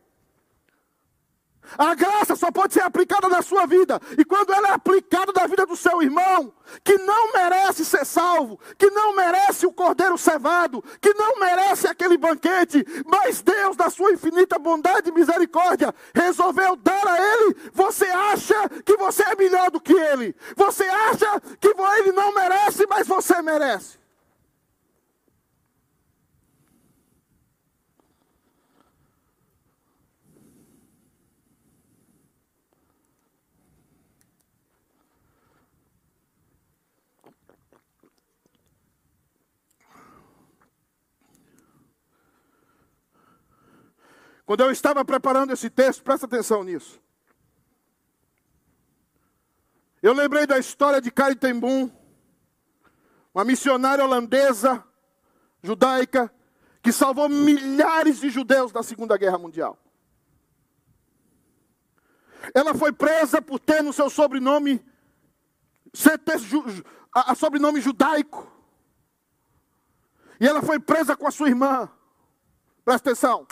A 1.77 1.95
graça 1.95 2.35
só 2.35 2.51
pode 2.51 2.73
ser 2.73 2.81
aplicada 2.81 3.27
na 3.27 3.41
sua 3.41 3.65
vida. 3.65 3.99
E 4.17 4.25
quando 4.25 4.53
ela 4.53 4.69
é 4.69 4.71
aplicada 4.73 5.31
na 5.35 5.47
vida 5.47 5.65
do 5.65 5.75
seu 5.75 6.01
irmão, 6.01 6.53
que 6.83 6.97
não 6.99 7.33
merece 7.33 7.85
ser 7.85 8.05
salvo, 8.05 8.59
que 8.77 8.89
não 8.91 9.15
merece 9.15 9.65
o 9.65 9.73
cordeiro 9.73 10.17
cevado, 10.17 10.83
que 11.01 11.13
não 11.13 11.39
merece 11.39 11.87
aquele 11.87 12.17
banquete, 12.17 12.85
mas 13.05 13.41
Deus, 13.41 13.75
da 13.75 13.89
sua 13.89 14.11
infinita 14.11 14.59
bondade 14.59 15.09
e 15.09 15.13
misericórdia, 15.13 15.93
resolveu 16.13 16.75
dar 16.75 17.07
a 17.07 17.17
ele, 17.17 17.55
você 17.71 18.05
acha 18.05 18.69
que 18.85 18.95
você 18.97 19.23
é 19.23 19.35
melhor 19.35 19.71
do 19.71 19.81
que 19.81 19.93
ele. 19.93 20.35
Você 20.55 20.83
acha 20.83 21.39
que 21.59 21.73
ele 21.97 22.11
não 22.11 22.33
merece, 22.33 22.85
mas 22.87 23.07
você 23.07 23.41
merece. 23.41 24.02
Quando 44.45 44.61
eu 44.61 44.71
estava 44.71 45.03
preparando 45.05 45.53
esse 45.53 45.69
texto, 45.69 46.03
presta 46.03 46.25
atenção 46.25 46.63
nisso. 46.63 47.01
Eu 50.01 50.13
lembrei 50.13 50.45
da 50.45 50.57
história 50.57 50.99
de 50.99 51.09
Kari 51.09 51.35
Tembum, 51.35 51.89
uma 53.33 53.45
missionária 53.45 54.03
holandesa, 54.03 54.83
judaica, 55.61 56.33
que 56.81 56.91
salvou 56.91 57.29
milhares 57.29 58.19
de 58.19 58.29
judeus 58.29 58.73
da 58.73 58.83
Segunda 58.83 59.15
Guerra 59.15 59.37
Mundial. 59.37 59.77
Ela 62.53 62.75
foi 62.75 62.91
presa 62.91 63.41
por 63.41 63.59
ter 63.59 63.81
no 63.81 63.93
seu 63.93 64.09
sobrenome, 64.09 64.85
ser 65.93 66.19
a, 67.13 67.31
a 67.31 67.35
sobrenome 67.35 67.79
judaico. 67.79 68.51
E 70.37 70.45
ela 70.45 70.61
foi 70.61 70.77
presa 70.77 71.15
com 71.15 71.25
a 71.25 71.31
sua 71.31 71.47
irmã. 71.47 71.89
Presta 72.83 73.11
atenção. 73.11 73.47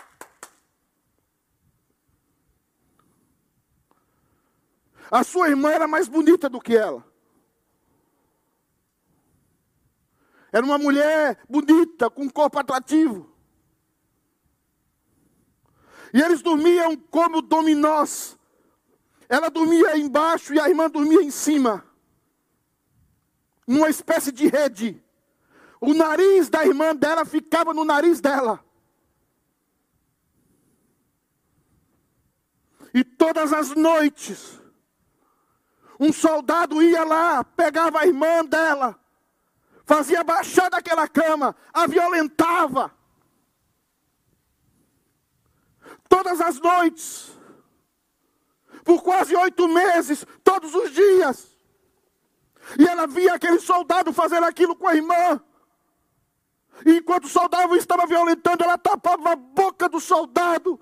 A 5.12 5.26
sua 5.26 5.50
irmã 5.50 5.70
era 5.70 5.90
mais 5.90 6.08
bonita 6.08 6.50
do 6.50 6.62
que 6.62 6.76
ela. 6.76 7.06
Era 10.54 10.66
uma 10.66 10.78
mulher 10.78 11.38
bonita, 11.50 12.10
com 12.10 12.24
um 12.24 12.30
corpo 12.30 12.58
atrativo. 12.58 13.30
E 16.14 16.22
eles 16.22 16.42
dormiam 16.42 16.96
como 16.96 17.42
dominós. 17.42 18.38
Ela 19.28 19.50
dormia 19.50 19.98
embaixo 19.98 20.54
e 20.54 20.60
a 20.60 20.70
irmã 20.70 20.90
dormia 20.90 21.22
em 21.22 21.32
cima. 21.32 21.86
Numa 23.68 23.90
espécie 23.90 24.32
de 24.32 24.48
rede. 24.48 25.04
O 25.80 25.94
nariz 25.94 26.50
da 26.50 26.66
irmã 26.66 26.96
dela 26.96 27.26
ficava 27.26 27.74
no 27.74 27.84
nariz 27.84 28.22
dela. 28.22 28.64
E 32.94 33.04
todas 33.04 33.54
as 33.54 33.74
noites, 33.74 34.61
um 36.02 36.12
soldado 36.12 36.82
ia 36.82 37.04
lá, 37.04 37.44
pegava 37.44 38.00
a 38.00 38.08
irmã 38.08 38.44
dela, 38.44 39.00
fazia 39.86 40.24
baixar 40.24 40.68
daquela 40.68 41.08
cama, 41.08 41.56
a 41.72 41.86
violentava. 41.86 42.92
Todas 46.10 46.42
as 46.42 46.60
noites, 46.60 47.38
por 48.84 49.04
quase 49.04 49.36
oito 49.36 49.68
meses, 49.68 50.26
todos 50.44 50.74
os 50.74 50.92
dias. 50.92 51.56
E 52.80 52.88
ela 52.88 53.06
via 53.06 53.36
aquele 53.36 53.60
soldado 53.60 54.12
fazer 54.12 54.42
aquilo 54.42 54.76
com 54.76 54.88
a 54.88 54.96
irmã. 54.96 55.40
E 56.86 56.98
enquanto 56.98 57.26
o 57.26 57.30
soldado 57.30 57.76
estava 57.76 58.06
violentando, 58.06 58.64
ela 58.64 58.78
tapava 58.78 59.34
a 59.34 59.36
boca 59.36 59.88
do 59.88 60.00
soldado, 60.00 60.80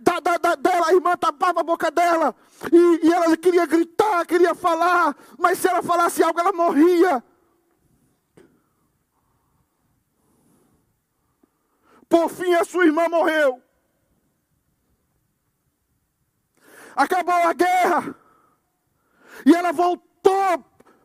da, 0.00 0.20
da, 0.20 0.38
da, 0.38 0.54
dela, 0.54 0.88
a 0.88 0.94
irmã 0.94 1.16
tapava 1.16 1.60
a 1.60 1.64
boca 1.64 1.90
dela. 1.90 2.34
E, 2.72 3.06
e 3.06 3.12
ela 3.12 3.36
queria 3.36 3.66
gritar, 3.66 4.26
queria 4.26 4.54
falar, 4.54 5.16
mas 5.38 5.58
se 5.58 5.68
ela 5.68 5.82
falasse 5.82 6.22
algo, 6.22 6.40
ela 6.40 6.52
morria. 6.52 7.22
Por 12.08 12.28
fim, 12.30 12.54
a 12.54 12.64
sua 12.64 12.86
irmã 12.86 13.08
morreu. 13.08 13.60
Acabou 16.94 17.34
a 17.34 17.52
guerra. 17.52 18.14
E 19.44 19.54
ela 19.54 19.72
voltou 19.72 20.64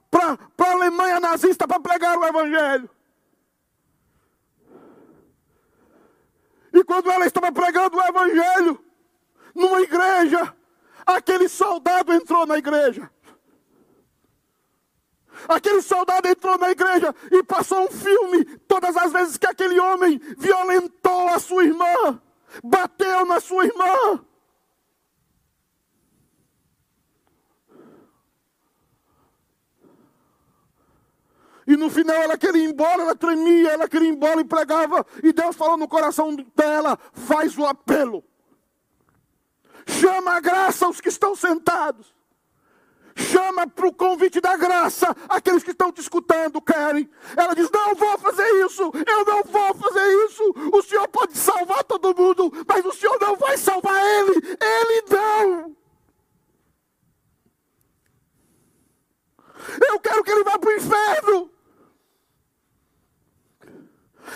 para 0.09 0.37
a 0.57 0.71
Alemanha 0.71 1.19
nazista 1.19 1.67
para 1.67 1.79
pregar 1.79 2.17
o 2.17 2.25
Evangelho. 2.25 2.89
E 6.73 6.83
quando 6.83 7.09
ela 7.09 7.25
estava 7.25 7.51
pregando 7.51 7.97
o 7.97 8.01
Evangelho, 8.01 8.83
numa 9.55 9.81
igreja, 9.81 10.55
aquele 11.05 11.49
soldado 11.49 12.13
entrou 12.13 12.45
na 12.45 12.57
igreja. 12.57 13.09
Aquele 15.47 15.81
soldado 15.81 16.27
entrou 16.27 16.57
na 16.57 16.71
igreja 16.71 17.15
e 17.31 17.43
passou 17.43 17.85
um 17.85 17.91
filme 17.91 18.43
todas 18.67 18.95
as 18.97 19.11
vezes 19.11 19.37
que 19.37 19.47
aquele 19.47 19.79
homem 19.79 20.19
violentou 20.37 21.29
a 21.29 21.39
sua 21.39 21.63
irmã, 21.63 22.21
bateu 22.63 23.25
na 23.25 23.39
sua 23.39 23.65
irmã. 23.65 24.25
E 31.69 31.77
no 31.77 31.87
final 31.87 32.15
ela 32.15 32.35
queria 32.35 32.63
ir 32.63 32.71
embora, 32.71 33.03
ela 33.03 33.15
tremia, 33.15 33.69
ela 33.69 33.87
queria 33.87 34.07
ir 34.07 34.11
embora 34.11 34.41
e 34.41 34.43
pregava. 34.43 35.05
E 35.21 35.31
Deus 35.31 35.55
falou 35.55 35.77
no 35.77 35.87
coração 35.87 36.35
dela: 36.55 36.97
faz 37.13 37.55
o 37.59 37.63
apelo. 37.63 38.23
Chama 39.85 40.31
a 40.31 40.39
graça 40.39 40.87
aos 40.87 40.99
que 40.99 41.09
estão 41.09 41.35
sentados. 41.35 42.11
Chama 43.15 43.67
para 43.67 43.87
o 43.87 43.93
convite 43.93 44.41
da 44.41 44.57
graça 44.57 45.15
aqueles 45.29 45.61
que 45.61 45.69
estão 45.69 45.91
te 45.91 46.01
escutando, 46.01 46.59
querem. 46.59 47.07
Ela 47.37 47.53
diz: 47.53 47.69
Não 47.69 47.93
vou 47.93 48.17
fazer 48.17 48.49
isso, 48.65 48.91
eu 49.05 49.25
não 49.25 49.43
vou 49.43 49.75
fazer 49.75 50.25
isso. 50.25 50.43
O 50.73 50.81
Senhor 50.81 51.07
pode 51.09 51.37
salvar 51.37 51.83
todo 51.83 52.19
mundo, 52.19 52.51
mas 52.67 52.83
o 52.83 52.93
Senhor 52.93 53.15
não 53.21 53.35
vai 53.35 53.55
salvar 53.59 54.03
ele. 54.03 54.57
Ele 54.59 55.03
não. 55.11 55.75
Eu 59.87 59.99
quero 59.99 60.23
que 60.23 60.31
ele 60.31 60.43
vá 60.43 60.57
para 60.57 60.67
o 60.67 60.73
inferno. 60.73 61.58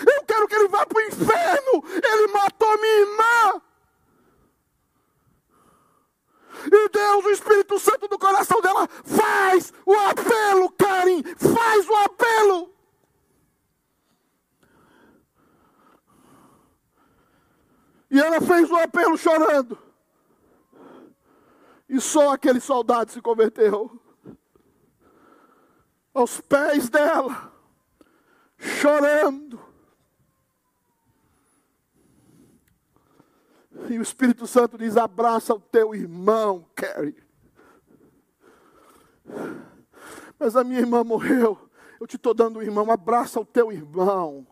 Eu 0.06 0.24
quero 0.24 0.48
que 0.48 0.56
ele 0.56 0.68
vá 0.68 0.86
para 0.86 0.98
o 0.98 1.02
inferno. 1.02 1.84
Ele 2.04 2.28
matou 2.28 2.78
minha 2.80 3.00
irmã. 3.00 3.62
E 6.72 6.90
Deus, 6.90 7.26
o 7.26 7.30
Espírito 7.30 7.80
Santo 7.80 8.08
do 8.08 8.18
coração 8.18 8.62
dela, 8.62 8.88
faz 8.88 9.74
o 9.86 9.94
apelo, 9.94 10.72
Karen, 10.72 11.22
faz 11.38 11.90
o 11.90 11.96
apelo. 11.96 12.74
E 18.10 18.20
ela 18.20 18.40
fez 18.40 18.70
o 18.70 18.76
apelo 18.76 19.18
chorando. 19.18 19.78
E 21.90 22.00
só 22.00 22.34
aquele 22.34 22.60
soldado 22.60 23.12
se 23.12 23.22
converteu. 23.22 24.00
Aos 26.14 26.40
pés 26.40 26.90
dela, 26.90 27.52
chorando. 28.58 29.63
E 33.90 33.98
o 33.98 34.02
Espírito 34.02 34.48
Santo 34.48 34.78
diz: 34.78 34.98
abraça 34.98 35.54
o 35.54 35.60
teu 35.60 35.94
irmão, 35.94 36.66
Carrie. 36.76 37.24
Mas 40.40 40.56
a 40.56 40.64
minha 40.64 40.80
irmã 40.80 41.04
morreu. 41.04 41.58
Eu 42.00 42.08
te 42.08 42.16
estou 42.16 42.34
dando 42.34 42.60
um 42.60 42.62
irmão. 42.62 42.92
Abraça 42.92 43.40
o 43.40 43.46
teu 43.46 43.72
irmão. 43.72 44.46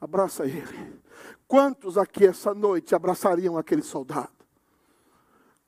Abraça 0.00 0.46
ele. 0.46 1.00
Quantos 1.46 1.98
aqui 1.98 2.26
essa 2.26 2.54
noite 2.54 2.94
abraçariam 2.94 3.58
aquele 3.58 3.82
soldado? 3.82 4.30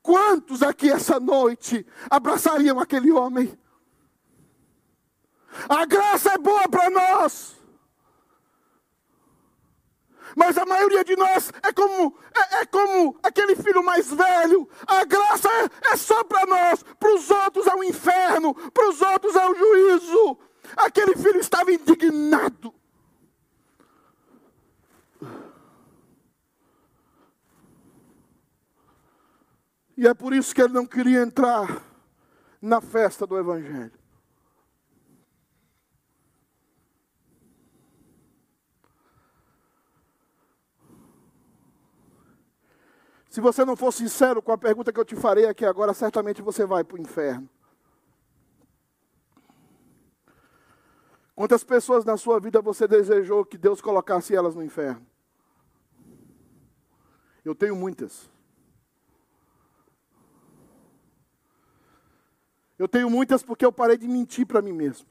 Quantos 0.03 0.63
aqui 0.63 0.91
essa 0.91 1.21
noite 1.21 1.87
abraçariam 2.09 2.81
aquele 2.81 3.13
homem? 3.13 3.59
A 5.69 5.85
graça 5.85 6.33
é 6.33 6.39
boa 6.39 6.69
para 6.69 6.89
nós. 6.89 7.58
Mas 10.37 10.57
a 10.59 10.65
maioria 10.65 11.05
de 11.05 11.17
nós 11.17 11.53
é 11.63 11.73
como, 11.73 12.17
é, 12.35 12.61
é 12.61 12.67
como 12.67 13.19
aquele 13.23 13.57
filho 13.57 13.83
mais 13.83 14.13
velho. 14.13 14.69
A 14.87 15.05
graça 15.05 15.49
é, 15.49 15.93
é 15.93 15.97
só 15.97 16.23
para 16.25 16.47
nós. 16.47 16.83
Para 16.99 17.15
os 17.15 17.31
outros 17.31 17.67
é 17.67 17.75
o 17.75 17.85
inferno. 17.85 18.55
Para 18.71 18.89
os 18.89 19.01
outros 19.01 19.35
é 19.37 19.49
o 19.49 19.55
juízo. 19.55 20.39
Aquele 20.77 21.17
filho 21.17 21.41
estava 21.41 21.73
indignado. 21.73 22.75
E 29.97 30.07
é 30.07 30.15
por 30.15 30.33
isso 30.33 30.55
que 30.55 30.63
ele 30.63 30.73
não 30.73 30.87
queria 30.87 31.23
entrar 31.23 31.83
na 32.63 32.81
festa 32.81 33.27
do 33.27 33.37
Evangelho. 33.37 33.98
Se 43.39 43.41
você 43.41 43.65
não 43.65 43.77
for 43.77 43.93
sincero 43.93 44.43
com 44.43 44.51
a 44.51 44.59
pergunta 44.59 44.93
que 44.93 44.99
eu 44.99 45.05
te 45.05 45.15
farei 45.15 45.47
aqui 45.47 45.65
agora, 45.65 45.95
certamente 45.95 46.43
você 46.43 46.67
vai 46.67 46.83
para 46.83 46.97
o 46.97 47.01
inferno. 47.01 47.49
Quantas 51.37 51.63
pessoas 51.63 52.05
na 52.05 52.17
sua 52.17 52.41
vida 52.41 52.61
você 52.61 52.89
desejou 52.89 53.45
que 53.45 53.57
Deus 53.57 53.81
colocasse 53.81 54.35
elas 54.35 54.57
no 54.57 54.65
inferno? 54.65 55.07
Eu 57.45 57.55
tenho 57.55 57.77
muitas. 57.77 58.29
Eu 62.77 62.89
tenho 62.89 63.09
muitas 63.09 63.41
porque 63.45 63.65
eu 63.65 63.71
parei 63.71 63.97
de 63.97 64.09
mentir 64.09 64.49
para 64.49 64.61
mim 64.61 64.73
mesmo. 64.73 65.07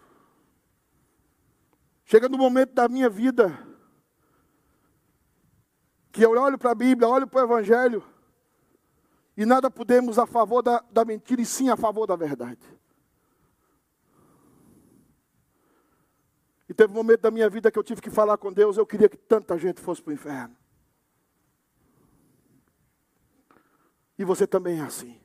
Chega 2.04 2.28
no 2.28 2.38
momento 2.38 2.74
da 2.74 2.90
minha 2.90 3.10
vida 3.10 3.58
que 6.12 6.26
eu 6.26 6.32
olho 6.32 6.58
para 6.58 6.72
a 6.72 6.76
Bíblia, 6.76 7.08
olho 7.08 7.26
para 7.26 7.40
o 7.40 7.46
Evangelho, 7.46 8.17
e 9.38 9.46
nada 9.46 9.70
podemos 9.70 10.18
a 10.18 10.26
favor 10.26 10.64
da, 10.64 10.84
da 10.90 11.06
mentira, 11.06 11.40
e 11.40 11.46
sim 11.46 11.70
a 11.70 11.78
favor 11.78 12.08
da 12.08 12.16
verdade. 12.16 12.60
E 16.68 16.74
teve 16.74 16.92
um 16.92 16.96
momento 16.96 17.22
da 17.22 17.30
minha 17.30 17.48
vida 17.48 17.72
que 17.72 17.78
eu 17.78 17.84
tive 17.84 18.02
que 18.02 18.10
falar 18.10 18.38
com 18.40 18.52
Deus, 18.52 18.78
eu 18.78 18.86
queria 18.86 19.08
que 19.08 19.16
tanta 19.16 19.56
gente 19.60 19.80
fosse 19.80 20.02
para 20.02 20.10
o 20.10 20.14
inferno. 20.14 20.58
E 24.18 24.26
você 24.26 24.48
também 24.48 24.80
é 24.80 24.84
assim. 24.84 25.22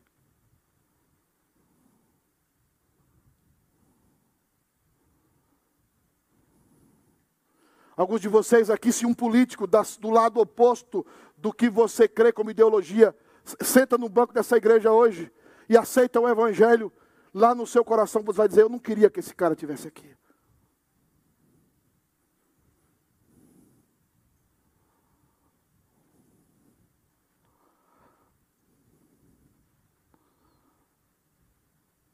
Alguns 7.97 8.21
de 8.21 8.29
vocês 8.29 8.69
aqui, 8.69 8.93
se 8.93 9.07
um 9.07 9.15
político 9.15 9.67
do 9.67 10.11
lado 10.11 10.39
oposto 10.39 11.05
do 11.37 11.51
que 11.51 11.71
você 11.71 12.07
crê 12.07 12.31
como 12.31 12.51
ideologia 12.51 13.17
senta 13.45 13.99
no 13.99 14.09
banco 14.09 14.33
dessa 14.33 14.57
igreja 14.57 14.93
hoje 14.93 15.31
e 15.69 15.77
aceita 15.77 16.21
o 16.21 16.29
evangelho, 16.29 16.93
lá 17.33 17.55
no 17.55 17.67
seu 17.67 17.85
coração 17.85 18.23
você 18.23 18.39
vai 18.39 18.49
dizer: 18.49 18.63
Eu 18.63 18.69
não 18.69 18.79
queria 18.79 19.11
que 19.11 19.21
esse 19.21 19.35
cara 19.35 19.55
tivesse 19.55 19.89
aqui. 19.89 20.17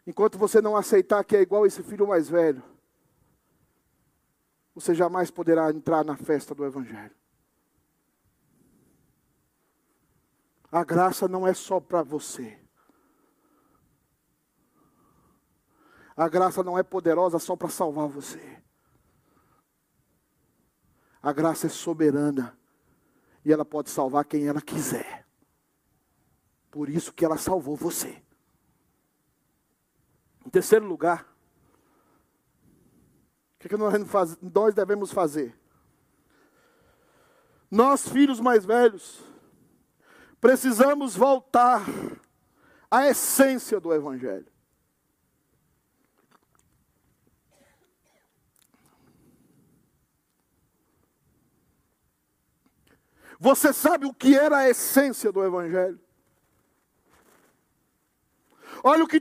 Enquanto 0.09 0.39
você 0.39 0.63
não 0.63 0.75
aceitar 0.75 1.23
que 1.23 1.37
é 1.37 1.43
igual 1.43 1.67
esse 1.67 1.83
filho 1.83 2.09
mais 2.09 2.31
velho, 2.31 2.63
você 4.75 4.95
jamais 4.95 5.31
poderá 5.31 5.71
entrar 5.71 6.03
na 6.03 6.17
festa 6.17 6.55
do 6.55 6.65
Evangelho. 6.65 7.15
A 10.71 10.85
graça 10.85 11.27
não 11.27 11.47
é 11.47 11.55
só 11.55 11.81
para 11.81 12.03
você. 12.03 12.59
A 16.17 16.29
graça 16.29 16.63
não 16.63 16.79
é 16.79 16.83
poderosa 16.83 17.39
só 17.39 17.57
para 17.57 17.69
salvar 17.69 18.09
você. 18.09 18.63
A 21.23 21.33
graça 21.33 21.67
é 21.67 21.71
soberana 21.71 22.59
e 23.45 23.53
ela 23.53 23.65
pode 23.65 23.89
salvar 23.89 24.25
quem 24.25 24.47
ela 24.47 24.61
quiser. 24.61 25.27
Por 26.71 26.89
isso 26.89 27.13
que 27.13 27.25
ela 27.25 27.39
salvou 27.39 27.77
você. 27.77 28.23
Em 30.45 30.51
terceiro 30.51 30.87
lugar, 30.87 31.23
o 33.55 33.59
que, 33.61 33.67
é 33.67 33.71
que 33.71 33.77
nós 34.51 34.75
devemos 34.75 35.13
fazer? 35.13 35.59
Nós, 37.71 38.09
filhos 38.09 38.41
mais 38.41 38.65
velhos, 38.65 39.23
Precisamos 40.41 41.17
voltar 41.17 41.85
à 42.91 43.07
essência 43.07 43.81
do 43.81 43.93
Evangelho. 43.93 44.47
Você 53.41 53.73
sabe 53.73 54.05
o 54.05 54.13
que 54.13 54.35
era 54.37 54.59
a 54.59 54.69
essência 54.69 55.31
do 55.31 55.45
Evangelho? 55.45 56.01
Olha 58.83 59.05
o 59.05 59.09
que 59.09 59.21